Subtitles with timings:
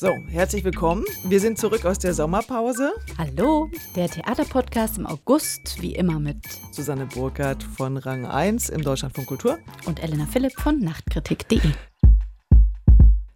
[0.00, 1.04] So, herzlich willkommen.
[1.24, 2.94] Wir sind zurück aus der Sommerpause.
[3.18, 6.38] Hallo, der Theaterpodcast im August, wie immer mit
[6.72, 11.72] Susanne Burkhardt von Rang 1 im Deutschlandfunk Kultur und Elena Philipp von Nachtkritik.de.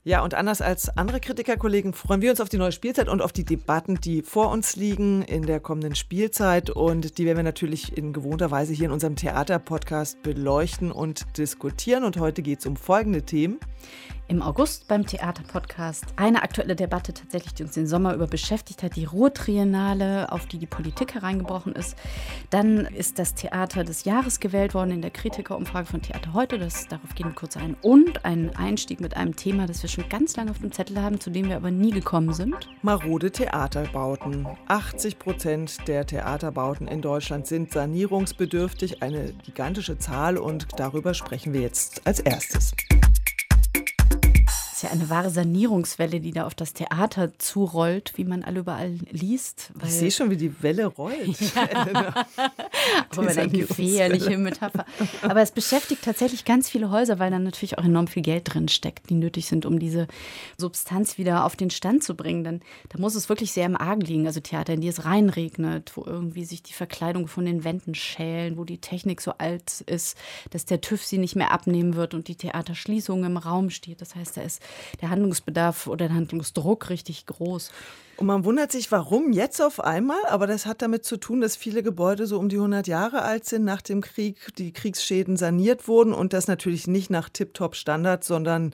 [0.07, 3.33] Ja, und anders als andere Kritikerkollegen freuen wir uns auf die neue Spielzeit und auf
[3.33, 6.71] die Debatten, die vor uns liegen in der kommenden Spielzeit.
[6.71, 12.05] Und die werden wir natürlich in gewohnter Weise hier in unserem Theaterpodcast beleuchten und diskutieren.
[12.05, 13.59] Und heute geht es um folgende Themen
[14.29, 16.07] im August beim Theaterpodcast.
[16.17, 20.59] Eine aktuelle Debatte tatsächlich, die uns den Sommer über beschäftigt hat, die Ruhrtriennale, auf die
[20.59, 21.97] die Politik hereingebrochen ist.
[22.51, 26.59] Dann ist das Theater des Jahres gewählt worden in der Kritikerumfrage von Theater heute.
[26.59, 27.77] Das, darauf gehen wir kurz ein.
[27.83, 31.21] Und einen Einstieg mit einem Thema, das wir schon ganz lange auf dem Zettel haben,
[31.21, 32.69] zu dem wir aber nie gekommen sind.
[32.83, 34.47] Marode Theaterbauten.
[34.69, 39.03] 80 Prozent der Theaterbauten in Deutschland sind sanierungsbedürftig.
[39.03, 42.73] Eine gigantische Zahl und darüber sprechen wir jetzt als erstes
[44.85, 49.71] ja eine wahre Sanierungswelle, die da auf das Theater zurollt, wie man alle überall liest.
[49.83, 51.39] ich sehe schon, wie die Welle rollt.
[51.95, 52.27] Ja.
[53.11, 54.85] Aber eine gefährliche Metapher.
[55.23, 58.69] Aber es beschäftigt tatsächlich ganz viele Häuser, weil da natürlich auch enorm viel Geld drin
[58.69, 60.07] steckt, die nötig sind, um diese
[60.59, 62.45] Substanz wieder auf den Stand zu bringen.
[62.45, 64.27] Dann da muss es wirklich sehr im Argen liegen.
[64.27, 68.57] Also Theater, in die es reinregnet, wo irgendwie sich die Verkleidung von den Wänden schälen,
[68.57, 70.17] wo die Technik so alt ist,
[70.51, 74.01] dass der TÜV sie nicht mehr abnehmen wird und die Theaterschließung im Raum steht.
[74.01, 74.63] Das heißt, da ist
[75.01, 77.71] der Handlungsbedarf oder der Handlungsdruck richtig groß.
[78.17, 81.57] Und man wundert sich, warum jetzt auf einmal, aber das hat damit zu tun, dass
[81.57, 85.89] viele Gebäude so um die 100 Jahre alt sind nach dem Krieg, die Kriegsschäden saniert
[85.89, 88.73] wurden und das natürlich nicht nach Tip-Top-Standard, sondern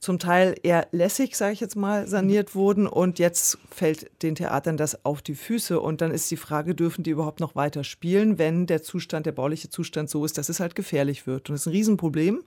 [0.00, 4.76] zum Teil eher lässig, sage ich jetzt mal, saniert wurden und jetzt fällt den Theatern
[4.76, 8.38] das auf die Füße und dann ist die Frage, dürfen die überhaupt noch weiter spielen,
[8.38, 11.62] wenn der Zustand, der bauliche Zustand so ist, dass es halt gefährlich wird und das
[11.62, 12.42] ist ein Riesenproblem.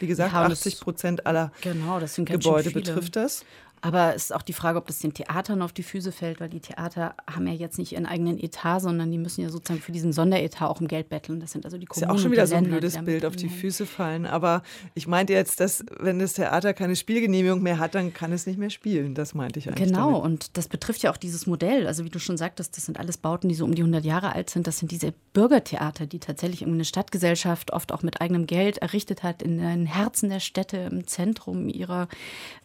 [0.00, 3.44] Wie gesagt, ja, 80 Prozent aller genau, Gebäude betrifft das.
[3.80, 6.48] Aber es ist auch die Frage, ob das den Theatern auf die Füße fällt, weil
[6.48, 9.92] die Theater haben ja jetzt nicht ihren eigenen Etat, sondern die müssen ja sozusagen für
[9.92, 11.40] diesen Sonderetat auch um Geld betteln.
[11.40, 12.04] Das sind also die Kommunen.
[12.04, 14.26] Ist ja auch schon wieder so ein blödes Bild auf die Füße fallen.
[14.26, 14.62] Aber
[14.94, 18.58] ich meinte jetzt, dass wenn das Theater keine Spielgenehmigung mehr hat, dann kann es nicht
[18.58, 19.14] mehr spielen.
[19.14, 19.88] Das meinte ich eigentlich.
[19.88, 20.24] Genau, damit.
[20.24, 21.86] und das betrifft ja auch dieses Modell.
[21.86, 24.34] Also wie du schon sagtest, das sind alles Bauten, die so um die 100 Jahre
[24.34, 24.66] alt sind.
[24.66, 29.42] Das sind diese Bürgertheater, die tatsächlich eine Stadtgesellschaft oft auch mit eigenem Geld errichtet hat,
[29.42, 32.08] in den Herzen der Städte, im Zentrum ihrer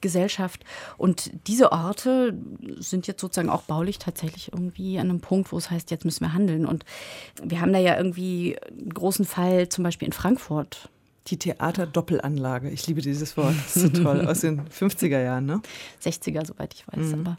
[0.01, 0.63] Gesellschaft.
[1.03, 2.33] Und diese Orte
[2.77, 6.23] sind jetzt sozusagen auch baulich tatsächlich irgendwie an einem Punkt, wo es heißt, jetzt müssen
[6.23, 6.65] wir handeln.
[6.65, 6.85] Und
[7.43, 10.87] wir haben da ja irgendwie einen großen Fall zum Beispiel in Frankfurt.
[11.27, 12.69] Die Theaterdoppelanlage.
[12.69, 13.55] Ich liebe dieses Wort.
[13.55, 14.27] Das ist so toll.
[14.27, 15.61] Aus den 50er Jahren, ne?
[16.03, 17.15] 60er, soweit ich weiß.
[17.15, 17.19] Mhm.
[17.21, 17.37] Aber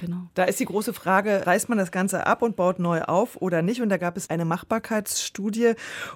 [0.00, 0.16] genau.
[0.34, 3.60] Da ist die große Frage, reißt man das Ganze ab und baut neu auf oder
[3.60, 3.82] nicht?
[3.82, 5.74] Und da gab es eine Machbarkeitsstudie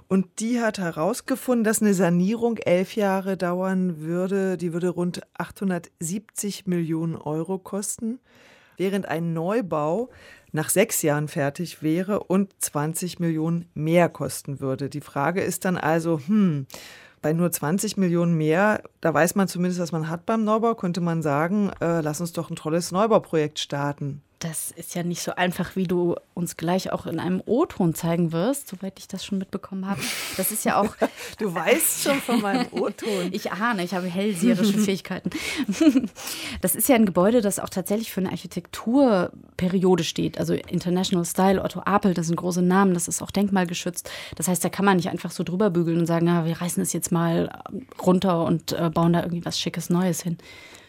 [0.09, 4.57] und die hat herausgefunden, dass eine Sanierung elf Jahre dauern würde.
[4.57, 8.19] Die würde rund 870 Millionen Euro kosten,
[8.77, 10.11] während ein Neubau
[10.53, 14.89] nach sechs Jahren fertig wäre und 20 Millionen mehr kosten würde.
[14.89, 16.67] Die Frage ist dann also, hm,
[17.23, 21.01] bei nur 20 Millionen mehr, da weiß man zumindest, was man hat beim Neubau, könnte
[21.01, 25.35] man sagen, äh, lass uns doch ein tolles Neubauprojekt starten das ist ja nicht so
[25.35, 29.39] einfach, wie du uns gleich auch in einem O-Ton zeigen wirst, soweit ich das schon
[29.39, 30.03] mitbekommen habe.
[30.37, 30.95] Das ist ja auch.
[31.39, 33.31] du weißt schon von meinem O-Ton.
[33.33, 35.31] ich ahne, ich habe hellseherische Fähigkeiten.
[36.61, 40.39] das ist ja ein Gebäude, das auch tatsächlich für eine Architekturperiode steht.
[40.39, 44.11] Also International Style, Otto Apel, das sind große Namen, das ist auch denkmalgeschützt.
[44.37, 46.83] Das heißt, da kann man nicht einfach so drüber bügeln und sagen, na, wir reißen
[46.83, 47.63] es jetzt mal
[48.05, 50.37] runter und äh, bauen da irgendwie was Schickes Neues hin.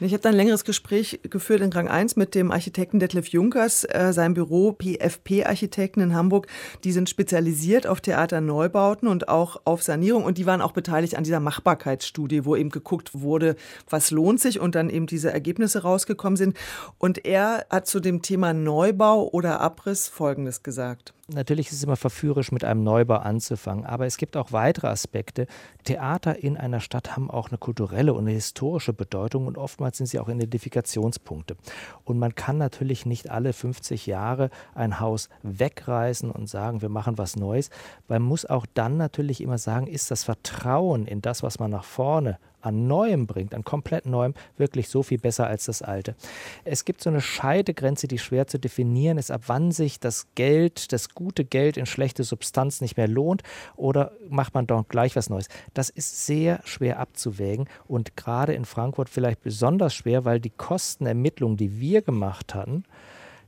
[0.02, 3.84] Ich habe da ein längeres Gespräch geführt in Rang 1 mit dem Architekten Detlef Junkers,
[3.84, 6.48] äh, sein Büro PFP Architekten in Hamburg.
[6.84, 11.24] Die sind spezialisiert auf Theaterneubauten und auch auf Sanierung und die waren auch beteiligt an
[11.24, 13.56] dieser Machbarkeitsstudie, wo eben geguckt wurde,
[13.88, 16.58] was lohnt sich und dann eben diese Ergebnisse rausgekommen sind.
[16.98, 21.14] Und er hat zu dem Thema Neubau oder Abriss Folgendes gesagt.
[21.28, 25.48] Natürlich ist es immer verführerisch, mit einem Neubau anzufangen, aber es gibt auch weitere Aspekte.
[25.84, 30.06] Theater in einer Stadt haben auch eine kulturelle und eine historische Bedeutung und oftmals sind
[30.06, 31.58] sie auch Identifikationspunkte.
[32.04, 37.18] Und man kann natürlich nicht alle 50 Jahre ein Haus wegreißen und sagen, wir machen
[37.18, 37.72] was Neues.
[38.08, 41.86] Man muss auch dann natürlich immer sagen, ist das Vertrauen in das, was man nach
[41.86, 46.16] vorne an Neuem bringt, an komplett Neuem, wirklich so viel besser als das Alte.
[46.64, 50.92] Es gibt so eine Scheidegrenze, die schwer zu definieren ist, ab wann sich das Geld,
[50.92, 53.44] das gute Geld in schlechte Substanz nicht mehr lohnt
[53.76, 55.48] oder macht man doch gleich was Neues.
[55.74, 61.58] Das ist sehr schwer abzuwägen und gerade in Frankfurt vielleicht besonders schwer, weil die Kostenermittlungen,
[61.58, 62.84] die wir gemacht hatten,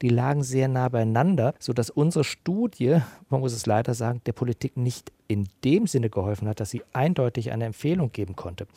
[0.01, 4.77] die lagen sehr nah beieinander, sodass unsere Studie, man muss es leider sagen, der Politik
[4.77, 8.67] nicht in dem Sinne geholfen hat, dass sie eindeutig eine Empfehlung geben konnte.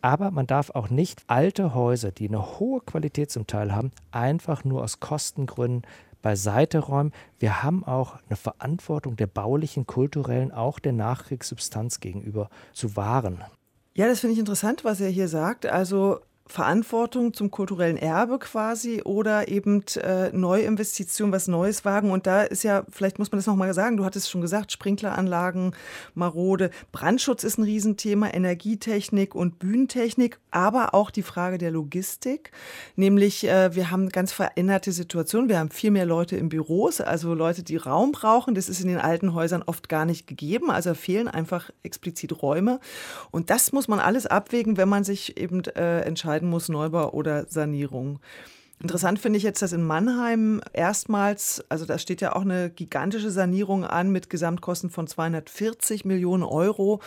[0.00, 4.64] Aber man darf auch nicht alte Häuser, die eine hohe Qualität zum Teil haben, einfach
[4.64, 5.82] nur aus Kostengründen
[6.22, 7.12] beiseite räumen.
[7.38, 13.42] Wir haben auch eine Verantwortung der baulichen, kulturellen, auch der Nachkriegssubstanz gegenüber zu wahren.
[13.94, 15.66] Ja, das finde ich interessant, was er hier sagt.
[15.66, 22.10] Also Verantwortung zum kulturellen Erbe quasi oder eben äh, Neuinvestitionen, was Neues wagen.
[22.10, 25.74] Und da ist ja, vielleicht muss man das nochmal sagen, du hattest schon gesagt, Sprinkleranlagen,
[26.14, 26.70] marode.
[26.90, 32.50] Brandschutz ist ein Riesenthema, Energietechnik und Bühnentechnik, aber auch die Frage der Logistik.
[32.96, 35.50] Nämlich, äh, wir haben ganz veränderte Situationen.
[35.50, 38.54] Wir haben viel mehr Leute in Büros, also Leute, die Raum brauchen.
[38.54, 40.70] Das ist in den alten Häusern oft gar nicht gegeben.
[40.70, 42.80] Also fehlen einfach explizit Räume.
[43.30, 47.10] Und das muss man alles abwägen, wenn man sich eben äh, entscheidet, entscheiden muss, Neubau
[47.10, 48.20] oder Sanierung.
[48.80, 53.30] Interessant finde ich jetzt, dass in Mannheim erstmals, also da steht ja auch eine gigantische
[53.30, 57.00] Sanierung an mit Gesamtkosten von 240 Millionen Euro.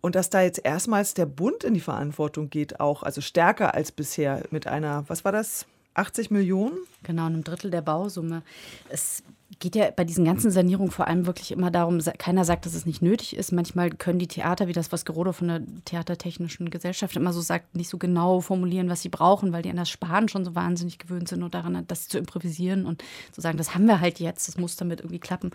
[0.00, 3.92] Und dass da jetzt erstmals der Bund in die Verantwortung geht, auch, also stärker als
[3.92, 6.76] bisher mit einer, was war das, 80 Millionen?
[7.04, 8.42] Genau, einem Drittel der Bausumme.
[8.88, 9.22] Es
[9.60, 12.84] geht ja bei diesen ganzen Sanierungen vor allem wirklich immer darum, keiner sagt, dass es
[12.84, 13.52] nicht nötig ist.
[13.52, 17.76] Manchmal können die Theater, wie das, was Gerode von der Theatertechnischen Gesellschaft immer so sagt,
[17.76, 20.98] nicht so genau formulieren, was sie brauchen, weil die an das Sparen schon so wahnsinnig
[20.98, 24.48] gewöhnt sind und daran, das zu improvisieren und zu sagen, das haben wir halt jetzt,
[24.48, 25.50] das muss damit irgendwie klappen.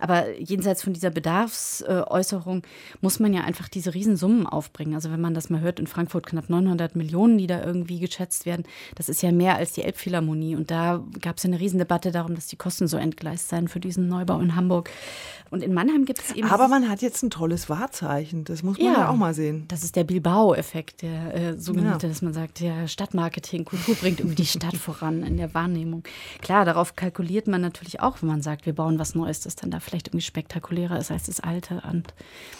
[0.00, 2.62] Aber jenseits von dieser Bedarfsäußerung
[3.00, 4.94] muss man ja einfach diese Riesensummen aufbringen.
[4.94, 8.46] Also wenn man das mal hört, in Frankfurt knapp 900 Millionen, die da irgendwie geschätzt
[8.46, 8.64] werden,
[8.96, 10.56] das ist ja mehr als die Elbphilharmonie.
[10.56, 13.68] Und da gab es ja eine Riesendebatte darum, dass die Kosten so entgleisen Hinweis sein
[13.68, 14.90] für diesen Neubau in Hamburg.
[15.50, 16.48] Und in Mannheim gibt es eben.
[16.48, 18.44] Aber man hat jetzt ein tolles Wahrzeichen.
[18.44, 19.64] Das muss man ja, ja auch mal sehen.
[19.68, 22.12] Das ist der Bilbao-Effekt, der äh, sogenannte, ja.
[22.12, 26.02] dass man sagt, ja, Stadtmarketing, Kultur bringt irgendwie die Stadt voran in der Wahrnehmung.
[26.42, 29.70] Klar, darauf kalkuliert man natürlich auch, wenn man sagt, wir bauen was Neues, das dann
[29.70, 31.82] da vielleicht irgendwie spektakulärer ist als das alte.
[31.90, 32.12] Und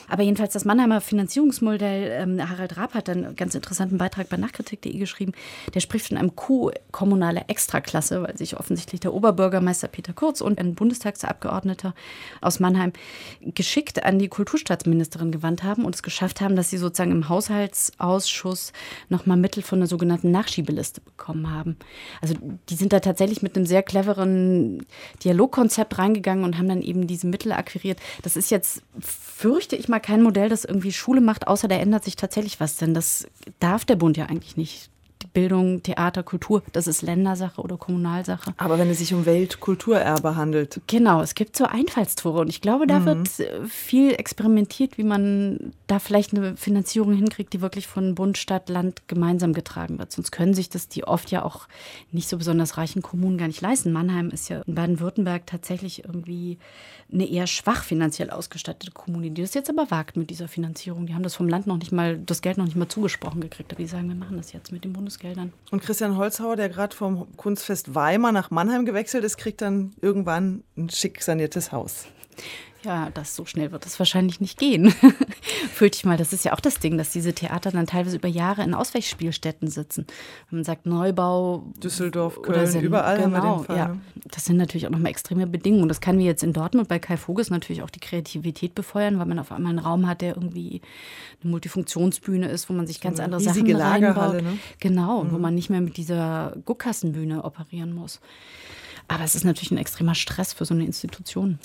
[0.09, 4.97] aber jedenfalls das Mannheimer Finanzierungsmodell, ähm, Harald Raab hat einen ganz interessanten Beitrag bei Nachkritik.de
[4.97, 5.33] geschrieben.
[5.75, 10.58] Der spricht von einem Coup kommunale Extraklasse, weil sich offensichtlich der Oberbürgermeister Peter Kurz und
[10.59, 11.95] ein Bundestagsabgeordneter
[12.41, 12.93] aus Mannheim
[13.41, 18.73] geschickt an die Kulturstaatsministerin gewandt haben und es geschafft haben, dass sie sozusagen im Haushaltsausschuss
[19.09, 21.77] nochmal Mittel von der sogenannten Nachschiebeliste bekommen haben.
[22.21, 22.35] Also
[22.69, 24.87] die sind da tatsächlich mit einem sehr cleveren
[25.25, 27.99] Dialogkonzept reingegangen und haben dann eben diese Mittel akquiriert.
[28.23, 32.05] Das ist jetzt, fürchte ich mal, kein Modell, das irgendwie Schule macht, außer da ändert
[32.05, 33.27] sich tatsächlich was, denn das
[33.61, 34.91] darf der Bund ja eigentlich nicht
[35.33, 38.55] Bildung, Theater, Kultur, das ist Ländersache oder Kommunalsache.
[38.57, 40.81] Aber wenn es sich um Weltkulturerbe handelt.
[40.87, 43.05] Genau, es gibt so Einfallstore und ich glaube, da mhm.
[43.05, 48.39] wird äh, viel experimentiert, wie man da vielleicht eine Finanzierung hinkriegt, die wirklich von Bund,
[48.39, 50.13] Stadt, Land gemeinsam getragen wird.
[50.13, 51.69] Sonst können sich das die oft ja auch
[52.13, 53.93] nicht so besonders reichen Kommunen gar nicht leisten.
[53.93, 56.59] Mannheim ist ja in Baden-Württemberg tatsächlich irgendwie
[57.13, 61.07] eine eher schwach finanziell ausgestattete Kommune, die das jetzt aber wagt mit dieser Finanzierung.
[61.07, 63.73] Die haben das vom Land noch nicht mal, das Geld noch nicht mal zugesprochen gekriegt.
[63.73, 65.55] Aber die sagen, wir machen das jetzt mit den Bundesgeldern.
[65.71, 70.65] Und Christian Holzhauer, der gerade vom Kunstfest Weimar nach Mannheim gewechselt ist, kriegt dann irgendwann
[70.77, 72.07] ein schick saniertes Haus.
[72.85, 74.91] Ja, das so schnell wird es wahrscheinlich nicht gehen.
[75.73, 78.29] Fühlt ich mal, das ist ja auch das Ding, dass diese Theater dann teilweise über
[78.29, 80.07] Jahre in Ausweichspielstätten sitzen.
[80.51, 83.77] Man sagt Neubau, Düsseldorf, Köln, sind, überall genau, haben wir den Fall.
[83.77, 83.89] Ja.
[83.89, 84.01] Ne?
[84.31, 85.89] Das sind natürlich auch nochmal extreme Bedingungen.
[85.89, 89.27] Das kann wie jetzt in Dortmund bei Kai Voges natürlich auch die Kreativität befeuern, weil
[89.27, 90.81] man auf einmal einen Raum hat, der irgendwie
[91.43, 94.43] eine Multifunktionsbühne ist, wo man sich ganz so andere Sachen reinbaut.
[94.43, 94.59] Ne?
[94.79, 95.33] Genau, mhm.
[95.33, 98.21] wo man nicht mehr mit dieser Guckkassenbühne operieren muss.
[99.09, 101.59] Aber es ist natürlich ein extremer Stress für so eine Institution.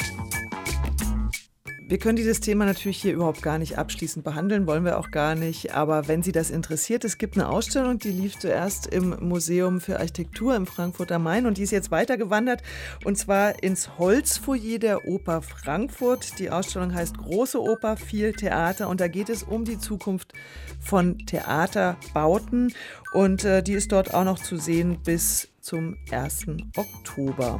[1.85, 5.35] Wir können dieses Thema natürlich hier überhaupt gar nicht abschließend behandeln, wollen wir auch gar
[5.35, 5.73] nicht.
[5.73, 9.99] Aber wenn Sie das interessiert, es gibt eine Ausstellung, die lief zuerst im Museum für
[9.99, 12.63] Architektur im Frankfurter Main und die ist jetzt weitergewandert
[13.03, 16.39] und zwar ins Holzfoyer der Oper Frankfurt.
[16.39, 20.33] Die Ausstellung heißt Große Oper, viel Theater und da geht es um die Zukunft
[20.79, 22.73] von Theaterbauten
[23.13, 26.45] und äh, die ist dort auch noch zu sehen bis zum 1.
[26.77, 27.59] Oktober.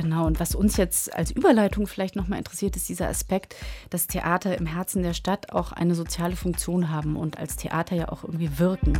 [0.00, 3.56] Genau, und was uns jetzt als Überleitung vielleicht nochmal interessiert, ist dieser Aspekt,
[3.90, 8.08] dass Theater im Herzen der Stadt auch eine soziale Funktion haben und als Theater ja
[8.08, 8.96] auch irgendwie wirken.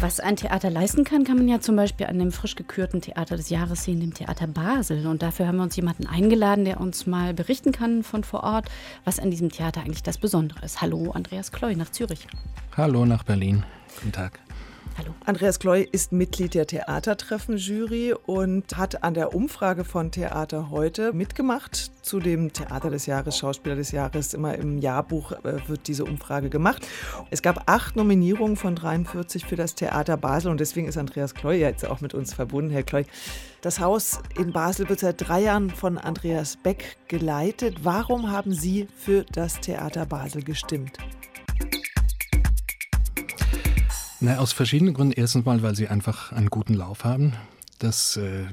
[0.00, 3.36] Was ein Theater leisten kann, kann man ja zum Beispiel an dem frisch gekürten Theater
[3.36, 5.06] des Jahres sehen, dem Theater Basel.
[5.06, 8.70] Und dafür haben wir uns jemanden eingeladen, der uns mal berichten kann von vor Ort,
[9.04, 10.80] was an diesem Theater eigentlich das Besondere ist.
[10.80, 12.26] Hallo, Andreas Kloy nach Zürich.
[12.74, 13.64] Hallo nach Berlin.
[13.96, 14.40] Guten Tag.
[14.98, 15.14] Hallo.
[15.24, 21.92] Andreas Kloy ist Mitglied der Theatertreffen-Jury und hat an der Umfrage von Theater heute mitgemacht
[22.02, 24.34] zu dem Theater des Jahres, Schauspieler des Jahres.
[24.34, 26.86] Immer im Jahrbuch äh, wird diese Umfrage gemacht.
[27.30, 31.58] Es gab acht Nominierungen von 43 für das Theater Basel und deswegen ist Andreas Kloy
[31.58, 32.70] jetzt auch mit uns verbunden.
[32.70, 33.06] Herr Kloy,
[33.62, 37.78] das Haus in Basel wird seit drei Jahren von Andreas Beck geleitet.
[37.82, 40.98] Warum haben Sie für das Theater Basel gestimmt?
[44.24, 45.14] Na, aus verschiedenen Gründen.
[45.16, 47.32] Erstens mal, weil sie einfach einen guten Lauf haben.
[47.80, 48.44] Das äh,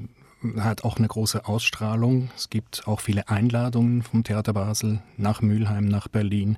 [0.58, 2.32] hat auch eine große Ausstrahlung.
[2.36, 6.58] Es gibt auch viele Einladungen vom Theater Basel nach Mülheim, nach Berlin.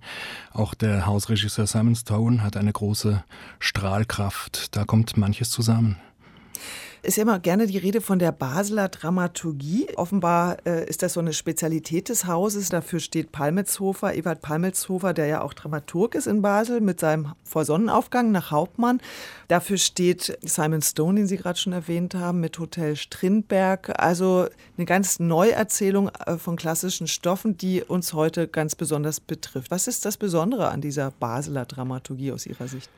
[0.54, 3.22] Auch der Hausregisseur Simon Stone hat eine große
[3.60, 4.78] Strahlkraft.
[4.78, 5.98] Da kommt manches zusammen
[7.04, 9.88] ist ja immer gerne die Rede von der Basler Dramaturgie.
[9.96, 12.70] Offenbar äh, ist das so eine Spezialität des Hauses.
[12.70, 17.66] Dafür steht Palmetzhofer, Ewald Palmetzhofer, der ja auch Dramaturg ist in Basel mit seinem Vor
[17.66, 19.02] Sonnenaufgang nach Hauptmann.
[19.48, 24.00] Dafür steht Simon Stone, den Sie gerade schon erwähnt haben, mit Hotel Strindberg.
[24.00, 29.72] Also eine ganz Neuerzählung äh, von klassischen Stoffen, die uns heute ganz besonders betrifft.
[29.72, 32.92] Was ist das Besondere an dieser Basler Dramaturgie aus Ihrer Sicht?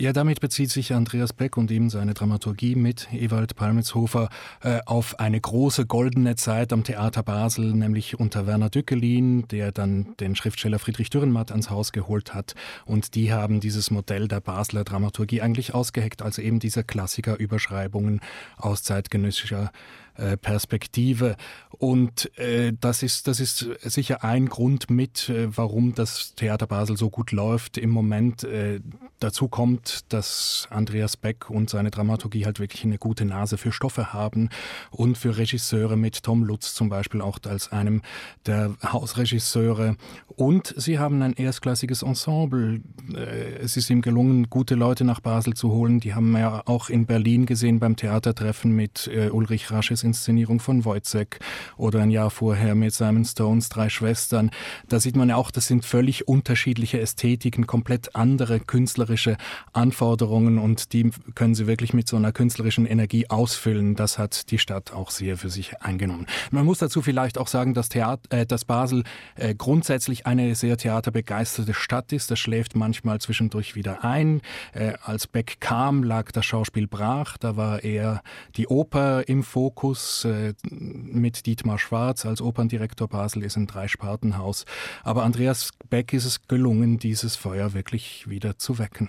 [0.00, 4.28] Ja, damit bezieht sich Andreas Beck und eben seine Dramaturgie mit Ewald Palmitzhofer
[4.62, 10.14] äh, auf eine große goldene Zeit am Theater Basel, nämlich unter Werner Dückelin, der dann
[10.20, 12.54] den Schriftsteller Friedrich Dürrenmatt ans Haus geholt hat.
[12.84, 18.20] Und die haben dieses Modell der Basler Dramaturgie eigentlich ausgeheckt, also eben dieser Klassikerüberschreibungen
[18.56, 19.72] aus zeitgenössischer
[20.18, 21.36] äh, Perspektive.
[21.78, 26.96] Und äh, das, ist, das ist sicher ein Grund mit, äh, warum das Theater Basel
[26.96, 28.42] so gut läuft im Moment.
[28.42, 28.80] Äh,
[29.20, 34.12] dazu kommt, dass Andreas Beck und seine Dramaturgie halt wirklich eine gute Nase für Stoffe
[34.12, 34.48] haben
[34.90, 38.02] und für Regisseure mit Tom Lutz zum Beispiel auch als einem
[38.46, 39.96] der Hausregisseure.
[40.34, 42.80] Und sie haben ein erstklassiges Ensemble.
[43.14, 46.00] Äh, es ist ihm gelungen, gute Leute nach Basel zu holen.
[46.00, 50.58] Die haben wir ja auch in Berlin gesehen beim Theatertreffen mit äh, Ulrich Rasches Inszenierung
[50.58, 51.38] von Wojcek
[51.76, 54.50] oder ein Jahr vorher mit Simon Stones Drei Schwestern.
[54.88, 59.36] Da sieht man ja auch, das sind völlig unterschiedliche Ästhetiken, komplett andere künstlerische
[59.72, 63.94] Anforderungen und die können sie wirklich mit so einer künstlerischen Energie ausfüllen.
[63.94, 66.26] Das hat die Stadt auch sehr für sich eingenommen.
[66.50, 69.04] Man muss dazu vielleicht auch sagen, dass, Theater, äh, dass Basel
[69.36, 72.30] äh, grundsätzlich eine sehr theaterbegeisterte Stadt ist.
[72.30, 74.40] Das schläft manchmal zwischendurch wieder ein.
[74.72, 77.38] Äh, als Beck kam, lag das Schauspiel brach.
[77.38, 78.22] Da war eher
[78.56, 80.24] die Oper im Fokus.
[80.24, 84.64] Äh, mit Dietmar Schwarz als Operndirektor Basel ist ein Dreispartenhaus.
[85.02, 89.08] Aber Andreas Beck ist es gelungen, dieses Feuer wirklich wieder zu wecken.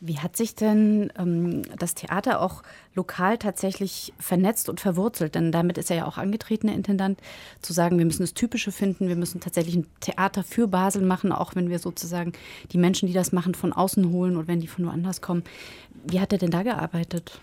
[0.00, 2.62] Wie hat sich denn ähm, das Theater auch
[2.94, 5.34] lokal tatsächlich vernetzt und verwurzelt?
[5.34, 7.18] Denn damit ist er ja auch angetreten, der Intendant,
[7.62, 11.32] zu sagen, wir müssen das Typische finden, wir müssen tatsächlich ein Theater für Basel machen,
[11.32, 12.32] auch wenn wir sozusagen
[12.72, 15.42] die Menschen, die das machen, von außen holen oder wenn die von woanders kommen.
[16.06, 17.40] Wie hat er denn da gearbeitet?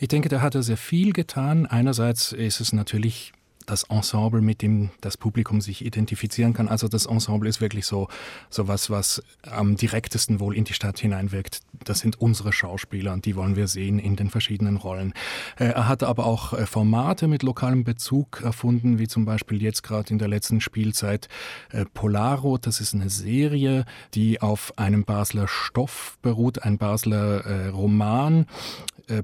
[0.00, 1.66] Ich denke, da hat er sehr viel getan.
[1.66, 3.32] Einerseits ist es natürlich
[3.68, 6.68] das Ensemble, mit dem das Publikum sich identifizieren kann.
[6.68, 8.08] Also das Ensemble ist wirklich so,
[8.48, 11.60] so was, was am direktesten wohl in die Stadt hineinwirkt.
[11.84, 15.12] Das sind unsere Schauspieler und die wollen wir sehen in den verschiedenen Rollen.
[15.58, 19.82] Äh, er hat aber auch äh, Formate mit lokalem Bezug erfunden, wie zum Beispiel jetzt
[19.82, 21.28] gerade in der letzten Spielzeit
[21.70, 22.56] äh, Polaro.
[22.56, 28.46] Das ist eine Serie, die auf einem Basler Stoff beruht, ein Basler Roman.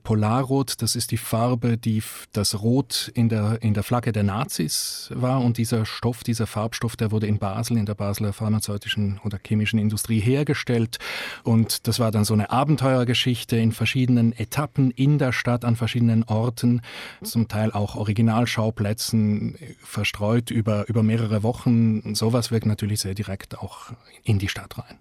[0.02, 5.10] Polarrot, das ist die Farbe, die das Rot in der, in der Flagge der Nazis
[5.14, 9.38] war und dieser Stoff, dieser Farbstoff, der wurde in Basel, in der Basler pharmazeutischen oder
[9.44, 10.98] chemischen Industrie hergestellt
[11.42, 16.24] und das war dann so eine Abenteuergeschichte in verschiedenen Etappen in der Stadt, an verschiedenen
[16.24, 16.82] Orten,
[17.22, 22.14] zum Teil auch Originalschauplätzen verstreut über, über mehrere Wochen.
[22.14, 24.98] Sowas wirkt natürlich sehr direkt auch in die Stadt rein.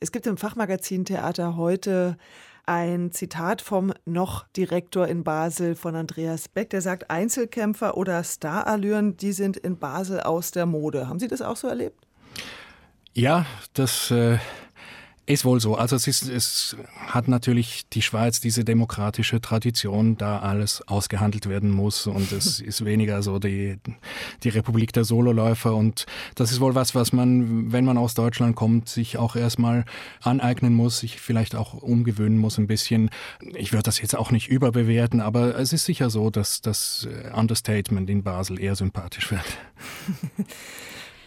[0.00, 2.16] Es gibt im Fachmagazin Theater heute
[2.66, 9.16] ein Zitat vom noch Direktor in Basel von Andreas Beck, der sagt, Einzelkämpfer oder Starallüren,
[9.16, 11.08] die sind in Basel aus der Mode.
[11.08, 12.06] Haben Sie das auch so erlebt?
[13.14, 14.38] Ja, das äh,
[15.26, 15.74] ist wohl so.
[15.74, 16.76] Also es, ist, es
[17.08, 22.84] hat natürlich die Schweiz diese demokratische Tradition, da alles ausgehandelt werden muss und es ist
[22.84, 23.78] weniger so die,
[24.44, 26.06] die Republik der Sololäufer und
[26.36, 29.84] das ist wohl was, was man, wenn man aus Deutschland kommt, sich auch erstmal
[30.22, 33.10] aneignen muss, sich vielleicht auch umgewöhnen muss ein bisschen.
[33.54, 38.08] Ich würde das jetzt auch nicht überbewerten, aber es ist sicher so, dass das Understatement
[38.08, 39.44] in Basel eher sympathisch wird.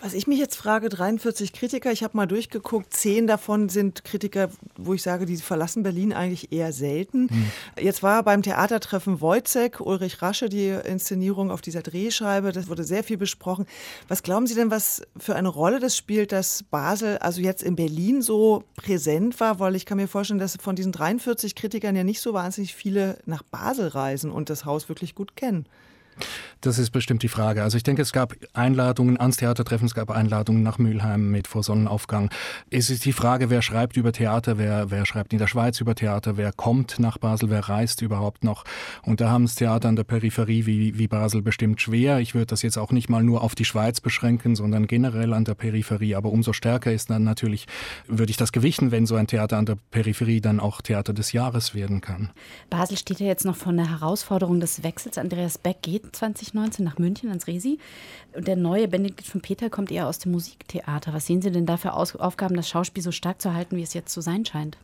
[0.02, 4.50] Was ich mich jetzt frage, 43 Kritiker, ich habe mal durchgeguckt, zehn davon sind Kritiker,
[4.78, 7.28] wo ich sage, die verlassen Berlin eigentlich eher selten.
[7.30, 7.52] Hm.
[7.82, 13.04] Jetzt war beim Theatertreffen Wojcek, Ulrich Rasche, die Inszenierung auf dieser Drehscheibe, das wurde sehr
[13.04, 13.66] viel besprochen.
[14.08, 17.76] Was glauben Sie denn, was für eine Rolle das spielt, dass Basel also jetzt in
[17.76, 19.60] Berlin so präsent war?
[19.60, 23.18] Weil ich kann mir vorstellen, dass von diesen 43 Kritikern ja nicht so wahnsinnig viele
[23.26, 25.66] nach Basel reisen und das Haus wirklich gut kennen.
[26.62, 27.64] Das ist bestimmt die Frage.
[27.64, 31.64] Also ich denke, es gab Einladungen ans Theatertreffen, es gab Einladungen nach Mülheim mit vor
[31.64, 32.30] Sonnenaufgang.
[32.70, 35.96] Es ist die Frage, wer schreibt über Theater, wer, wer schreibt in der Schweiz über
[35.96, 38.66] Theater, wer kommt nach Basel, wer reist überhaupt noch.
[39.04, 42.20] Und da haben es Theater an der Peripherie wie, wie Basel bestimmt schwer.
[42.20, 45.46] Ich würde das jetzt auch nicht mal nur auf die Schweiz beschränken, sondern generell an
[45.46, 46.16] der Peripherie.
[46.16, 47.68] Aber umso stärker ist dann natürlich,
[48.08, 51.32] würde ich das gewichten, wenn so ein Theater an der Peripherie dann auch Theater des
[51.32, 52.32] Jahres werden kann.
[52.70, 55.18] Basel steht ja jetzt noch vor einer Herausforderung des Wechsels.
[55.18, 57.80] Andreas Beck geht 2019 nach München ans Resi.
[58.34, 61.14] Und der neue Benedikt von Peter kommt eher aus dem Musiktheater.
[61.14, 63.94] Was sehen Sie denn da für Aufgaben, das Schauspiel so stark zu halten, wie es
[63.94, 64.78] jetzt zu sein scheint?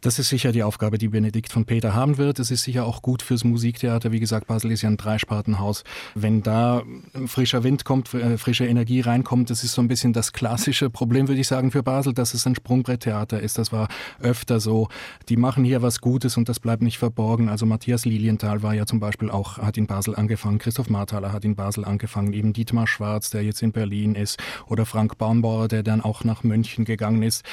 [0.00, 2.38] Das ist sicher die Aufgabe, die Benedikt von Peter haben wird.
[2.38, 4.12] Es ist sicher auch gut fürs Musiktheater.
[4.12, 5.82] Wie gesagt, Basel ist ja ein Dreispartenhaus.
[6.14, 6.84] Wenn da
[7.26, 11.26] frischer Wind kommt, äh, frische Energie reinkommt, das ist so ein bisschen das klassische Problem,
[11.26, 13.58] würde ich sagen, für Basel, dass es ein Sprungbretttheater ist.
[13.58, 13.88] Das war
[14.20, 14.88] öfter so.
[15.28, 17.48] Die machen hier was Gutes und das bleibt nicht verborgen.
[17.48, 20.58] Also Matthias Lilienthal war ja zum Beispiel auch, hat in Basel angefangen.
[20.58, 22.32] Christoph Marthaler hat in Basel angefangen.
[22.34, 24.38] Eben Dietmar Schwarz, der jetzt in Berlin ist.
[24.68, 27.44] Oder Frank Baumbauer, der dann auch nach München gegangen ist.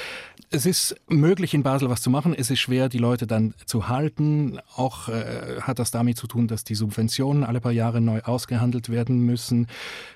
[0.52, 3.88] Es ist möglich, in Basel was zu machen es ist schwer, die Leute dann zu
[3.88, 4.60] halten.
[4.76, 8.90] Auch äh, hat das damit zu tun, dass die Subventionen alle paar Jahre neu ausgehandelt
[8.90, 9.68] werden müssen.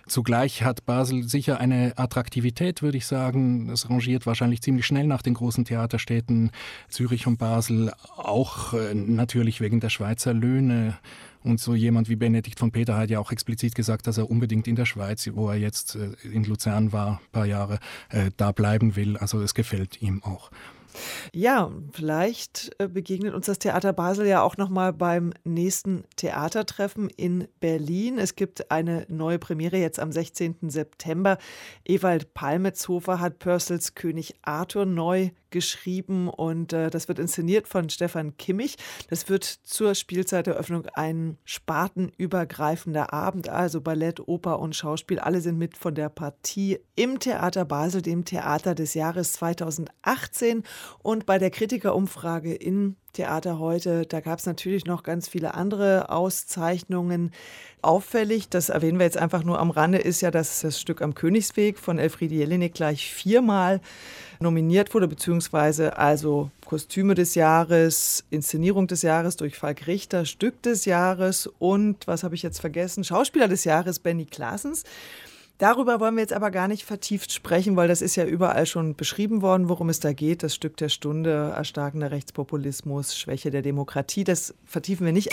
[0.07, 3.69] Zugleich hat Basel sicher eine Attraktivität, würde ich sagen.
[3.69, 6.51] Es rangiert wahrscheinlich ziemlich schnell nach den großen Theaterstädten
[6.89, 10.97] Zürich und Basel, auch äh, natürlich wegen der Schweizer Löhne.
[11.41, 14.67] Und so jemand wie Benedikt von Peter hat ja auch explizit gesagt, dass er unbedingt
[14.67, 18.51] in der Schweiz, wo er jetzt äh, in Luzern war, ein paar Jahre, äh, da
[18.51, 19.17] bleiben will.
[19.17, 20.51] Also es gefällt ihm auch.
[21.34, 27.10] Ja, vielleicht äh, begegnet uns das Theater Basel ja auch noch mal beim nächsten Theatertreffen
[27.10, 28.17] in Berlin.
[28.17, 30.69] Es gibt eine neue Premiere jetzt am 16.
[30.69, 31.38] September.
[31.86, 38.37] Ewald Palmetzhofer hat Purcells König Arthur neu geschrieben und äh, das wird inszeniert von Stefan
[38.37, 38.75] Kimmich.
[39.09, 45.19] Das wird zur Spielzeiteröffnung ein spartenübergreifender Abend, also Ballett, Oper und Schauspiel.
[45.19, 50.63] Alle sind mit von der Partie im Theater Basel, dem Theater des Jahres 2018.
[51.01, 56.09] Und bei der Kritikerumfrage in Theater heute, da gab es natürlich noch ganz viele andere
[56.09, 57.31] Auszeichnungen.
[57.81, 61.15] Auffällig, das erwähnen wir jetzt einfach nur am Rande, ist ja, dass das Stück am
[61.15, 63.81] Königsweg von Elfriede Jelinek gleich viermal
[64.39, 70.86] nominiert wurde, beziehungsweise also Kostüme des Jahres, Inszenierung des Jahres durch Falk Richter, Stück des
[70.86, 74.84] Jahres und, was habe ich jetzt vergessen, Schauspieler des Jahres Benny Klaasens.
[75.60, 78.95] Darüber wollen wir jetzt aber gar nicht vertieft sprechen, weil das ist ja überall schon
[78.95, 80.41] beschrieben worden, worum es da geht.
[80.41, 85.30] Das Stück der Stunde, erstarkender Rechtspopulismus, Schwäche der Demokratie, das vertiefen wir nicht.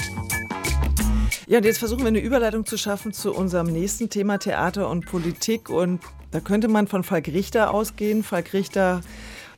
[1.46, 5.06] Ja, und jetzt versuchen wir eine Überleitung zu schaffen zu unserem nächsten Thema Theater und
[5.06, 5.70] Politik.
[5.70, 8.24] Und da könnte man von Falk Richter ausgehen.
[8.24, 9.02] Falk Richter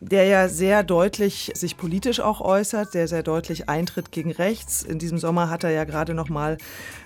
[0.00, 4.82] der ja sehr deutlich sich politisch auch äußert, der sehr deutlich eintritt gegen rechts.
[4.82, 6.56] In diesem Sommer hat er ja gerade noch mal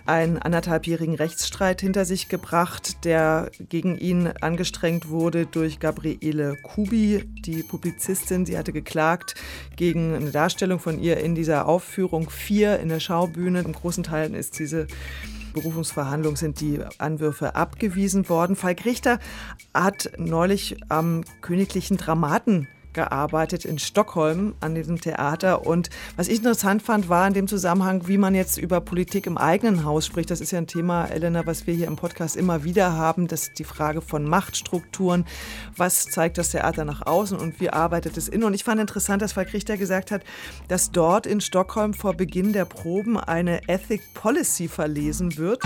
[0.05, 7.63] einen anderthalbjährigen Rechtsstreit hinter sich gebracht, der gegen ihn angestrengt wurde durch Gabriele Kubi, die
[7.63, 8.45] Publizistin.
[8.45, 9.35] Sie hatte geklagt
[9.77, 13.61] gegen eine Darstellung von ihr in dieser Aufführung 4 in der Schaubühne.
[13.61, 14.87] In großen Teilen ist diese
[15.53, 18.57] Berufungsverhandlung sind die Anwürfe abgewiesen worden.
[18.57, 19.19] Falk Richter
[19.75, 25.67] hat neulich am Königlichen Dramaten gearbeitet in Stockholm an diesem Theater.
[25.67, 29.39] Und was ich interessant fand, war in dem Zusammenhang, wie man jetzt über Politik im
[29.39, 30.31] eigenen Haus spricht.
[30.31, 33.29] Das ist ja ein Thema, Elena, was wir hier im Podcast immer wieder haben.
[33.29, 35.25] Das ist die Frage von Machtstrukturen.
[35.77, 38.45] Was zeigt das Theater nach außen und wie arbeitet es innen?
[38.45, 40.23] Und ich fand interessant, dass Falk Richter gesagt hat,
[40.69, 45.63] dass dort in Stockholm vor Beginn der Proben eine Ethic Policy verlesen wird.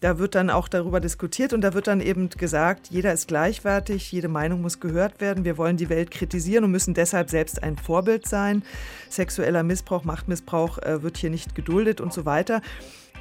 [0.00, 4.12] Da wird dann auch darüber diskutiert und da wird dann eben gesagt, jeder ist gleichwertig,
[4.12, 5.44] jede Meinung muss gehört werden.
[5.44, 8.62] Wir wollen die Welt kritisieren und müssen deshalb selbst ein Vorbild sein.
[9.10, 12.62] Sexueller Missbrauch, Machtmissbrauch äh, wird hier nicht geduldet und so weiter.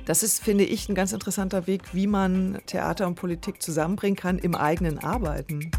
[0.05, 4.37] Das ist, finde ich, ein ganz interessanter Weg, wie man Theater und Politik zusammenbringen kann
[4.37, 5.71] im eigenen Arbeiten.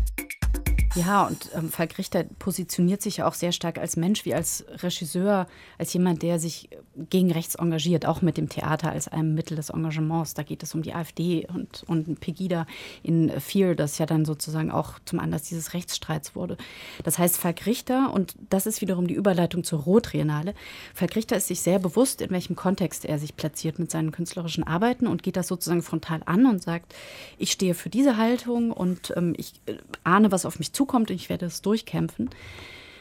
[0.95, 4.65] Ja, und ähm, Falk Richter positioniert sich ja auch sehr stark als Mensch, wie als
[4.83, 5.47] Regisseur,
[5.77, 6.71] als jemand, der sich
[7.11, 10.35] gegen rechts engagiert, auch mit dem Theater als einem Mittel des Engagements.
[10.35, 12.67] Da geht es um die AfD und, und Pegida
[13.03, 16.57] in Fear, das ja dann sozusagen auch zum Anlass dieses Rechtsstreits wurde.
[17.05, 20.55] Das heißt, Falk Richter, und das ist wiederum die Überleitung zur Rotriennale,
[20.95, 24.65] Falk Richter ist sich sehr bewusst, in welchem Kontext er sich platziert mit seinen künstlerischen
[24.65, 26.95] Arbeiten und geht das sozusagen frontal an und sagt,
[27.37, 31.11] ich stehe für diese Haltung und ähm, ich äh, ahne, was auf mich zukommt und
[31.11, 32.31] ich werde es durchkämpfen.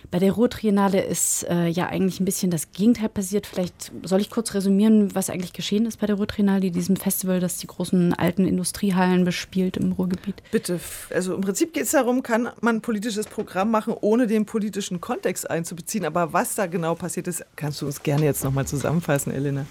[0.10, 3.46] Bei der Ruhrtriennale ist äh, ja eigentlich ein bisschen das Gegenteil passiert.
[3.46, 7.58] Vielleicht soll ich kurz resümieren, was eigentlich geschehen ist bei der Ruhrtriennale, diesem Festival, das
[7.58, 10.42] die großen alten Industriehallen bespielt im Ruhrgebiet.
[10.52, 10.80] Bitte,
[11.14, 15.50] also im Prinzip geht es darum, kann man politisches Programm machen, ohne den politischen Kontext
[15.50, 16.06] einzubeziehen.
[16.06, 19.66] Aber was da genau passiert ist, kannst du uns gerne jetzt nochmal zusammenfassen, Elena.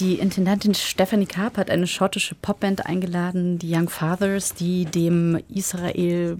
[0.00, 6.38] Die Intendantin Stephanie Karp hat eine schottische Popband eingeladen, die Young Fathers, die dem Israel,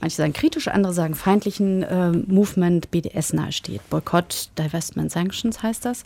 [0.00, 3.82] manche sagen kritisch, andere sagen feindlichen äh, Movement BDS nahesteht.
[3.90, 6.04] Boykott, Divestment Sanctions heißt das.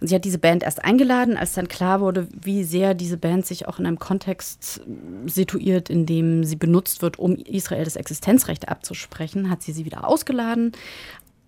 [0.00, 3.66] Sie hat diese Band erst eingeladen, als dann klar wurde, wie sehr diese Band sich
[3.66, 4.80] auch in einem Kontext
[5.26, 10.06] situiert, in dem sie benutzt wird, um Israel das Existenzrecht abzusprechen, hat sie sie wieder
[10.06, 10.72] ausgeladen,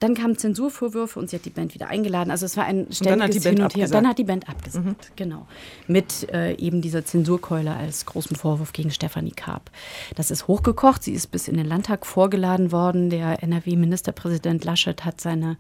[0.00, 2.30] dann kamen Zensurvorwürfe und sie hat die Band wieder eingeladen.
[2.30, 3.88] Also es war ein ständiges Hin und Her.
[3.88, 5.16] Dann hat die Band abgesagt, mhm.
[5.16, 5.46] genau.
[5.86, 9.70] Mit äh, eben dieser Zensurkeule als großen Vorwurf gegen Stefanie Karp.
[10.16, 11.04] Das ist hochgekocht.
[11.04, 13.08] Sie ist bis in den Landtag vorgeladen worden.
[13.08, 15.56] Der NRW-Ministerpräsident Laschet hat seine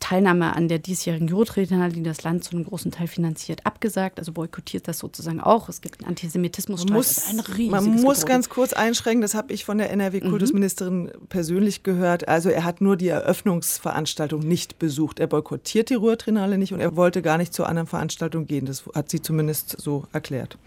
[0.00, 4.18] Teilnahme an der diesjährigen Jurotriennale, die das Land zu einem großen Teil finanziert, abgesagt.
[4.18, 5.68] Also boykottiert das sozusagen auch.
[5.68, 6.90] Es gibt einen Antisemitismusstreit.
[6.90, 11.26] Man muss, also man muss ganz kurz einschränken, das habe ich von der NRW-Kultusministerin mhm.
[11.28, 12.26] persönlich gehört.
[12.26, 15.20] Also er hat nur die Eröffnungs Veranstaltung nicht besucht.
[15.20, 18.66] Er boykottiert die Ruhrtrinale nicht und er wollte gar nicht zu anderen Veranstaltungen gehen.
[18.66, 20.58] Das hat sie zumindest so erklärt.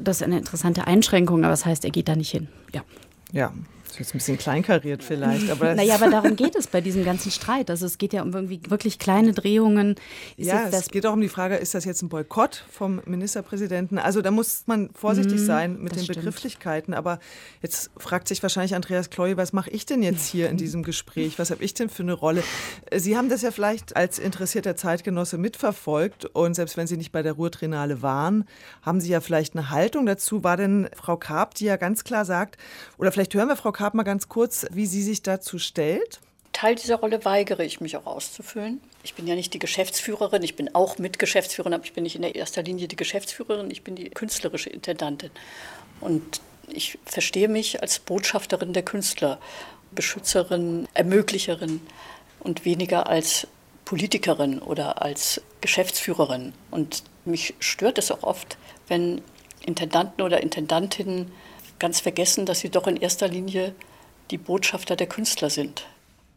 [0.00, 2.48] Das ist eine interessante Einschränkung, aber das heißt, er geht da nicht hin.
[2.72, 2.82] Ja.
[3.32, 3.52] Ja,
[3.90, 5.50] das ist jetzt ein bisschen kleinkariert vielleicht.
[5.50, 7.70] Aber naja, aber darum geht es bei diesem ganzen Streit.
[7.70, 9.96] Also es geht ja um irgendwie wirklich kleine Drehungen.
[10.36, 13.98] Ist ja, es geht auch um die Frage, ist das jetzt ein Boykott vom Ministerpräsidenten?
[13.98, 16.18] Also da muss man vorsichtig mm, sein mit den stimmt.
[16.18, 16.94] Begrifflichkeiten.
[16.94, 17.18] Aber
[17.62, 21.38] jetzt fragt sich wahrscheinlich Andreas Kloy, was mache ich denn jetzt hier in diesem Gespräch?
[21.38, 22.44] Was habe ich denn für eine Rolle?
[22.94, 26.26] Sie haben das ja vielleicht als interessierter Zeitgenosse mitverfolgt.
[26.26, 28.44] Und selbst wenn Sie nicht bei der Ruhrtrinale waren,
[28.82, 30.44] haben Sie ja vielleicht eine Haltung dazu.
[30.44, 32.56] War denn Frau Karp, die ja ganz klar sagt,
[32.98, 36.20] oder vielleicht hören wir Frau Karp, Karp mal ganz kurz, wie sie sich dazu stellt.
[36.52, 38.78] Teil dieser Rolle weigere ich mich auch auszufüllen.
[39.02, 42.22] Ich bin ja nicht die Geschäftsführerin, ich bin auch Mitgeschäftsführerin, aber ich bin nicht in
[42.22, 45.30] erster Linie die Geschäftsführerin, ich bin die künstlerische Intendantin.
[46.02, 49.38] Und ich verstehe mich als Botschafterin der Künstler,
[49.92, 51.80] Beschützerin, Ermöglicherin
[52.40, 53.46] und weniger als
[53.86, 56.52] Politikerin oder als Geschäftsführerin.
[56.70, 59.22] Und mich stört es auch oft, wenn
[59.64, 61.32] Intendanten oder Intendantinnen
[61.80, 63.74] ganz vergessen, dass sie doch in erster Linie
[64.30, 65.86] die Botschafter der Künstler sind.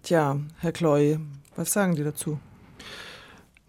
[0.02, 1.20] Tja, Herr Kloy,
[1.56, 2.40] was sagen Sie dazu?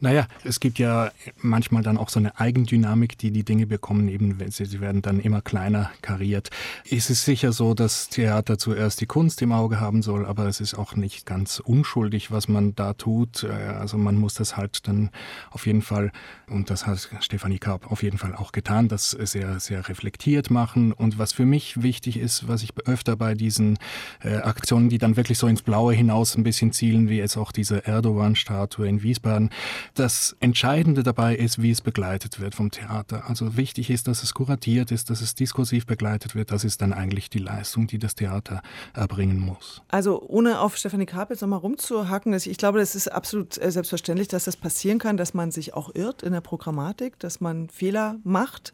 [0.01, 4.41] Naja, es gibt ja manchmal dann auch so eine Eigendynamik, die die Dinge bekommen, eben
[4.41, 6.51] wenn sie, sie werden dann immer kleiner kariert.
[6.91, 10.61] Es ist sicher so, dass Theater zuerst die Kunst im Auge haben soll, aber es
[10.61, 13.45] ist auch nicht ganz unschuldig, was man da tut.
[13.45, 15.11] Äh, also man muss das halt dann
[15.51, 16.11] auf jeden Fall,
[16.49, 20.93] und das hat Stefanie Karp auf jeden Fall auch getan, das sehr, sehr reflektiert machen.
[20.93, 23.79] Und was für mich wichtig ist, was ich öfter bei diesen
[24.23, 27.53] äh, Aktionen, die dann wirklich so ins Blaue hinaus ein bisschen zielen, wie jetzt auch
[27.53, 29.51] diese Erdogan-Statue in Wiesbaden,
[29.95, 33.29] das Entscheidende dabei ist, wie es begleitet wird vom Theater.
[33.29, 36.51] Also wichtig ist, dass es kuratiert ist, dass es diskursiv begleitet wird.
[36.51, 39.83] Das ist dann eigentlich die Leistung, die das Theater erbringen muss.
[39.89, 44.29] Also ohne auf Stefanie Karp jetzt nochmal rumzuhacken, ich glaube, das ist absolut äh, selbstverständlich,
[44.29, 48.17] dass das passieren kann, dass man sich auch irrt in der Programmatik, dass man Fehler
[48.25, 48.73] macht.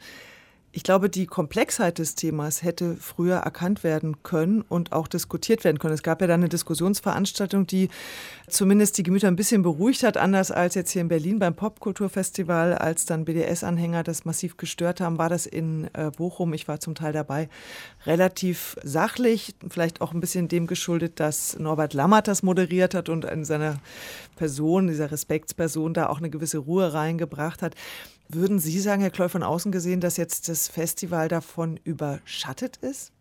[0.72, 5.80] Ich glaube, die Komplexheit des Themas hätte früher erkannt werden können und auch diskutiert werden
[5.80, 5.94] können.
[5.94, 7.88] Es gab ja dann eine Diskussionsveranstaltung, die
[8.48, 12.74] zumindest die Gemüter ein bisschen beruhigt hat, anders als jetzt hier in Berlin beim Popkulturfestival,
[12.74, 16.94] als dann BDS-Anhänger das massiv gestört haben, war das in äh, Bochum, ich war zum
[16.94, 17.48] Teil dabei,
[18.06, 23.24] relativ sachlich, vielleicht auch ein bisschen dem geschuldet, dass Norbert Lammert das moderiert hat und
[23.24, 23.80] in seiner
[24.36, 27.74] Person, dieser Respektsperson, da auch eine gewisse Ruhe reingebracht hat.
[28.32, 33.12] Würden Sie sagen, Herr Kloll, von außen gesehen, dass jetzt das Festival davon überschattet ist?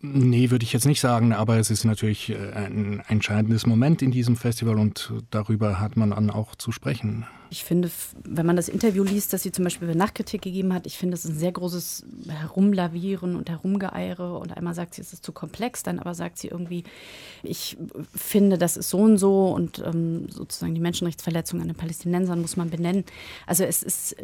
[0.00, 4.10] Nee, würde ich jetzt nicht sagen, aber es ist natürlich äh, ein entscheidendes Moment in
[4.10, 7.26] diesem Festival und darüber hat man dann auch zu sprechen.
[7.52, 7.90] Ich finde,
[8.22, 11.14] wenn man das Interview liest, das sie zum Beispiel über Nachtkritik gegeben hat, ich finde,
[11.14, 14.38] es ist ein sehr großes Herumlavieren und Herumgeeire.
[14.38, 16.84] Und einmal sagt sie, es ist zu komplex, dann aber sagt sie irgendwie,
[17.42, 17.76] ich
[18.14, 22.56] finde, das ist so und so und ähm, sozusagen die Menschenrechtsverletzungen an den Palästinensern muss
[22.56, 23.04] man benennen.
[23.46, 24.14] Also es ist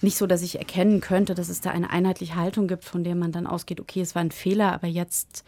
[0.00, 3.16] nicht so, dass ich erkennen könnte, dass es da eine einheitliche Haltung gibt, von der
[3.16, 5.44] man dann ausgeht, okay, es war ein Fehler, aber jetzt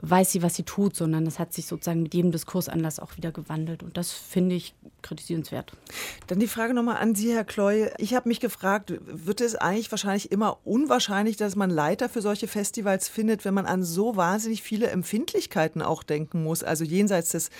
[0.00, 3.32] weiß sie, was sie tut, sondern das hat sich sozusagen mit jedem Diskursanlass auch wieder
[3.32, 3.82] gewandelt.
[3.82, 5.72] Und das finde ich kritisierenswert.
[6.26, 7.88] Dann die Frage nochmal an Sie, Herr Kloy.
[7.98, 12.48] Ich habe mich gefragt, wird es eigentlich wahrscheinlich immer unwahrscheinlich, dass man Leiter für solche
[12.48, 17.50] Festivals findet, wenn man an so wahnsinnig viele Empfindlichkeiten auch denken muss, also jenseits des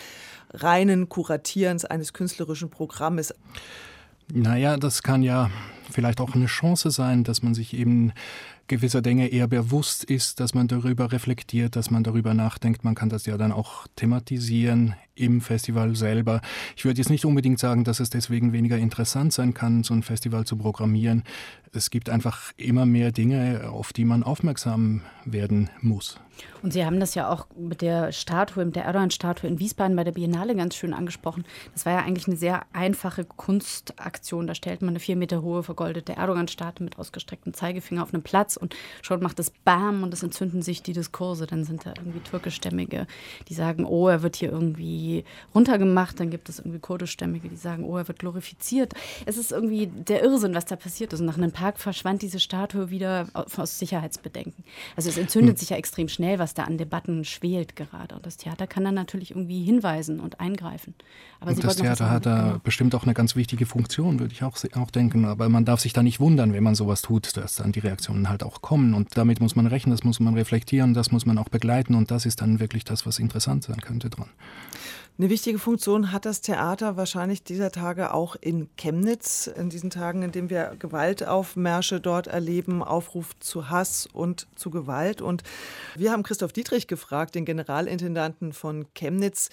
[0.52, 3.34] reinen Kuratierens eines künstlerischen Programmes?
[4.32, 5.50] Naja, das kann ja
[5.90, 8.12] vielleicht auch eine Chance sein, dass man sich eben
[8.68, 12.84] gewisser Dinge eher bewusst ist, dass man darüber reflektiert, dass man darüber nachdenkt.
[12.84, 16.40] Man kann das ja dann auch thematisieren im Festival selber.
[16.76, 20.02] Ich würde jetzt nicht unbedingt sagen, dass es deswegen weniger interessant sein kann, so ein
[20.02, 21.24] Festival zu programmieren.
[21.72, 26.18] Es gibt einfach immer mehr Dinge, auf die man aufmerksam werden muss.
[26.62, 30.04] Und Sie haben das ja auch mit der Statue, mit der Erdogan-Statue in Wiesbaden bei
[30.04, 31.44] der Biennale ganz schön angesprochen.
[31.72, 34.46] Das war ja eigentlich eine sehr einfache Kunstaktion.
[34.46, 38.56] Da stellt man eine vier Meter hohe vergoldete Erdogan-Statue mit ausgestrecktem Zeigefinger auf einem Platz
[38.56, 41.46] und schon macht es Bam und es entzünden sich die Diskurse.
[41.46, 43.06] Dann sind da irgendwie türkischstämmige,
[43.48, 46.18] die sagen, oh, er wird hier irgendwie runtergemacht.
[46.18, 48.94] Dann gibt es irgendwie kurdischstämmige, die sagen, oh, er wird glorifiziert.
[49.26, 51.20] Es ist irgendwie der Irrsinn, was da passiert ist.
[51.20, 54.64] Und nach einem Tag verschwand diese Statue wieder aus Sicherheitsbedenken.
[54.96, 55.58] Also es entzündet hm.
[55.58, 58.14] sich ja extrem schnell, was da an Debatten schwelt gerade.
[58.14, 60.94] Und das Theater kann dann natürlich irgendwie hinweisen und eingreifen.
[61.46, 62.58] Aber und das Theater hat da genau.
[62.64, 65.24] bestimmt auch eine ganz wichtige Funktion, würde ich auch, auch denken.
[65.24, 68.28] Aber man darf sich da nicht wundern, wenn man sowas tut, dass dann die Reaktionen
[68.28, 68.94] halt auch kommen.
[68.94, 71.94] Und damit muss man rechnen, das muss man reflektieren, das muss man auch begleiten.
[71.94, 74.28] Und das ist dann wirklich das, was interessant sein könnte dran.
[75.18, 80.20] Eine wichtige Funktion hat das Theater wahrscheinlich dieser Tage auch in Chemnitz, in diesen Tagen,
[80.20, 85.22] in denen wir Gewaltaufmärsche dort erleben, Aufruf zu Hass und zu Gewalt.
[85.22, 85.42] Und
[85.94, 89.48] wir haben Christoph Dietrich gefragt, den Generalintendanten von Chemnitz,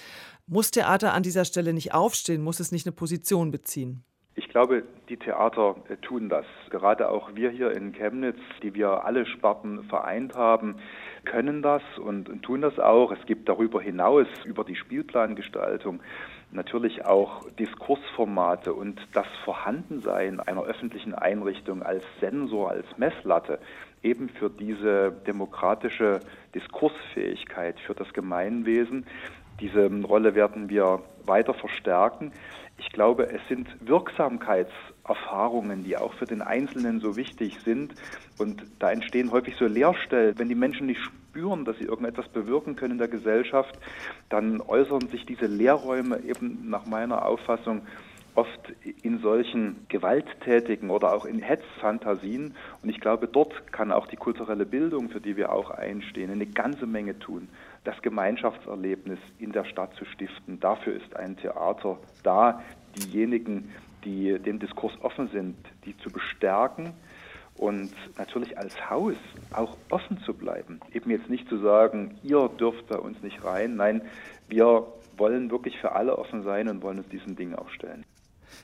[0.47, 4.03] muss Theater an dieser Stelle nicht aufstehen, muss es nicht eine Position beziehen?
[4.35, 6.45] Ich glaube, die Theater äh, tun das.
[6.71, 10.77] Gerade auch wir hier in Chemnitz, die wir alle Sparten vereint haben,
[11.23, 13.11] können das und, und tun das auch.
[13.11, 16.01] Es gibt darüber hinaus über die Spielplangestaltung
[16.53, 23.59] natürlich auch Diskursformate und das Vorhandensein einer öffentlichen Einrichtung als Sensor, als Messlatte
[24.01, 26.19] eben für diese demokratische
[26.53, 29.05] Diskursfähigkeit, für das Gemeinwesen.
[29.63, 32.33] Diese Rolle werden wir weiter verstärken.
[32.77, 37.95] Ich glaube, es sind Wirksamkeitserfahrungen, die auch für den Einzelnen so wichtig sind.
[38.37, 40.37] Und da entstehen häufig so Leerstellen.
[40.37, 43.79] Wenn die Menschen nicht spüren, dass sie irgendetwas bewirken können in der Gesellschaft,
[44.27, 47.83] dann äußern sich diese Leerräume eben nach meiner Auffassung
[48.35, 52.53] oft in solchen gewalttätigen oder auch in Hetzfantasien.
[52.81, 56.47] Und ich glaube, dort kann auch die kulturelle Bildung, für die wir auch einstehen, eine
[56.47, 57.47] ganze Menge tun
[57.83, 60.59] das Gemeinschaftserlebnis in der Stadt zu stiften.
[60.59, 62.61] Dafür ist ein Theater da,
[62.97, 63.71] diejenigen,
[64.05, 66.93] die dem Diskurs offen sind, die zu bestärken
[67.55, 69.15] und natürlich als Haus
[69.51, 70.79] auch offen zu bleiben.
[70.93, 73.75] Eben jetzt nicht zu sagen, ihr dürft bei uns nicht rein.
[73.75, 74.01] Nein,
[74.47, 78.05] wir wollen wirklich für alle offen sein und wollen uns diesen Dingen auch stellen.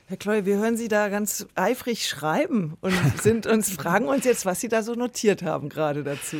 [0.06, 4.46] Herr Kloy, wir hören Sie da ganz eifrig schreiben und sind uns, fragen uns jetzt,
[4.46, 6.38] was Sie da so notiert haben gerade dazu.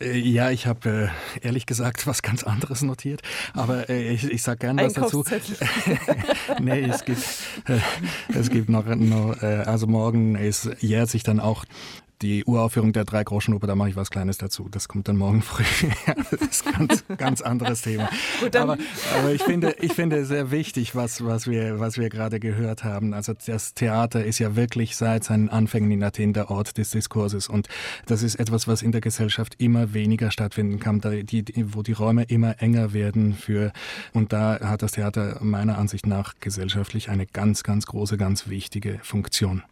[0.00, 3.22] Äh, ja, ich habe äh, ehrlich gesagt was ganz anderes notiert,
[3.54, 5.24] aber äh, ich, ich sage gerne was dazu.
[6.60, 7.22] nee, es gibt,
[7.68, 7.78] äh,
[8.34, 11.64] es gibt noch, noch äh, also morgen ist, jährt sich dann auch
[12.22, 14.68] die Uraufführung der Dreigroschenoper, da mache ich was Kleines dazu.
[14.70, 15.64] Das kommt dann morgen früh.
[16.30, 18.08] das ist ein ganz, ganz anderes Thema.
[18.40, 18.78] Gut, aber,
[19.18, 23.12] aber ich finde, ich finde sehr wichtig, was, was wir, was wir gerade gehört haben.
[23.12, 27.48] Also das Theater ist ja wirklich seit seinen Anfängen in Athen der Ort des Diskurses.
[27.48, 27.68] Und
[28.06, 32.24] das ist etwas, was in der Gesellschaft immer weniger stattfinden kann, die, wo die Räume
[32.24, 33.72] immer enger werden für,
[34.12, 38.98] und da hat das Theater meiner Ansicht nach gesellschaftlich eine ganz, ganz große, ganz wichtige
[39.02, 39.62] Funktion.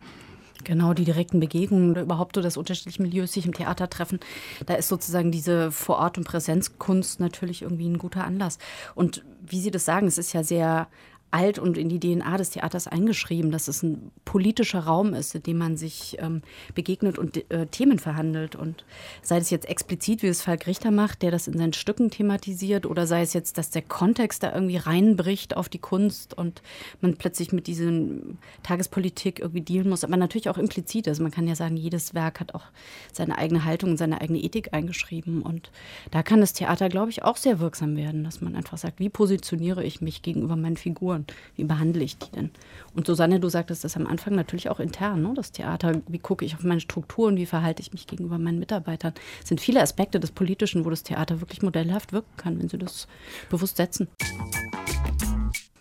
[0.65, 4.19] Genau, die direkten Begegnungen oder überhaupt so, dass unterschiedliche Milieus sich im Theater treffen.
[4.65, 8.59] Da ist sozusagen diese Vorort- und Präsenzkunst natürlich irgendwie ein guter Anlass.
[8.95, 10.89] Und wie Sie das sagen, es ist ja sehr
[11.35, 15.43] alt und in die DNA des Theaters eingeschrieben, dass es ein politischer Raum ist, in
[15.43, 16.43] dem man sich ähm,
[16.77, 18.55] begegnet und äh, Themen verhandelt.
[18.55, 18.85] Und
[19.21, 22.87] sei es jetzt explizit, wie es Falk Richter macht, der das in seinen Stücken thematisiert,
[22.87, 26.63] oder sei es jetzt, dass der Kontext da irgendwie reinbricht auf die Kunst und
[27.01, 31.09] man plötzlich mit diesen Tagespolitik irgendwie dealen muss, aber natürlich auch implizit.
[31.09, 32.67] Also man kann ja sagen, jedes Werk hat auch
[33.13, 35.43] seine eigene Haltung und seine eigene Ethik eingeschrieben.
[35.43, 35.73] Und
[36.13, 39.09] da kann das Theater, glaube ich, auch sehr wirksam werden, dass man einfach sagt, wie
[39.09, 41.24] positioniere ich mich gegenüber meinen Figuren?
[41.57, 42.51] Wie behandle ich die denn?
[42.95, 45.33] Und Susanne, du sagtest das am Anfang natürlich auch intern, ne?
[45.35, 46.01] das Theater.
[46.09, 47.37] Wie gucke ich auf meine Strukturen?
[47.37, 49.15] Wie verhalte ich mich gegenüber meinen Mitarbeitern?
[49.43, 52.79] Es sind viele Aspekte des Politischen, wo das Theater wirklich modellhaft wirken kann, wenn sie
[52.79, 53.09] das
[53.51, 54.09] bewusst setzen.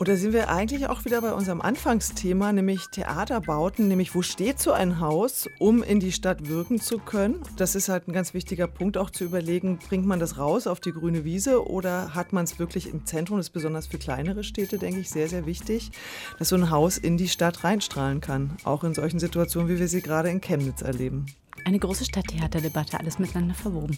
[0.03, 4.59] Und da sind wir eigentlich auch wieder bei unserem Anfangsthema, nämlich Theaterbauten, nämlich wo steht
[4.59, 7.39] so ein Haus, um in die Stadt wirken zu können?
[7.55, 10.81] Das ist halt ein ganz wichtiger Punkt, auch zu überlegen, bringt man das raus auf
[10.81, 13.37] die grüne Wiese oder hat man es wirklich im Zentrum?
[13.37, 15.91] Das ist besonders für kleinere Städte, denke ich, sehr, sehr wichtig,
[16.37, 19.87] dass so ein Haus in die Stadt reinstrahlen kann, auch in solchen Situationen, wie wir
[19.87, 21.27] sie gerade in Chemnitz erleben.
[21.63, 23.97] Eine große Stadttheaterdebatte, alles miteinander verwoben.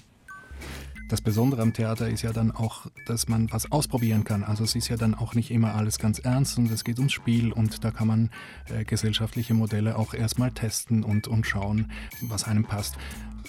[1.07, 4.43] Das Besondere am Theater ist ja dann auch, dass man was ausprobieren kann.
[4.43, 7.13] Also es ist ja dann auch nicht immer alles ganz ernst und es geht ums
[7.13, 8.29] Spiel und da kann man
[8.73, 11.91] äh, gesellschaftliche Modelle auch erstmal testen und, und schauen,
[12.21, 12.95] was einem passt.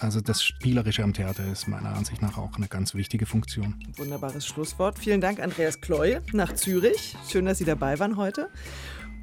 [0.00, 3.74] Also das Spielerische am Theater ist meiner Ansicht nach auch eine ganz wichtige Funktion.
[3.96, 4.98] Wunderbares Schlusswort.
[4.98, 7.16] Vielen Dank, Andreas Kloy nach Zürich.
[7.26, 8.50] Schön, dass Sie dabei waren heute.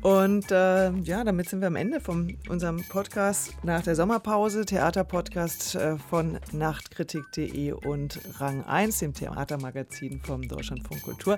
[0.04, 5.76] Und äh, ja, damit sind wir am Ende von unserem Podcast nach der Sommerpause, Theaterpodcast
[5.76, 11.38] äh, von nachtkritik.de und Rang 1, dem Theatermagazin vom Deutschlandfunk Kultur.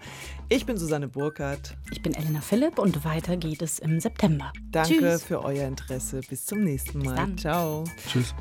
[0.49, 1.77] Ich bin Susanne Burkhardt.
[1.91, 4.51] Ich bin Elena Philipp und weiter geht es im September.
[4.71, 5.23] Danke Tschüss.
[5.23, 6.21] für euer Interesse.
[6.27, 7.35] Bis zum nächsten Mal.
[7.37, 7.83] Ciao.
[8.07, 8.33] Tschüss.